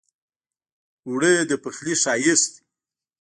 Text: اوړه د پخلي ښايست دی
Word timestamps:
اوړه 1.07 1.31
د 1.49 1.51
پخلي 1.63 1.93
ښايست 2.01 2.51
دی 2.55 2.61